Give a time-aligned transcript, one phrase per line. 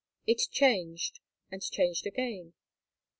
[0.25, 1.19] It changed,
[1.51, 2.53] and changed again.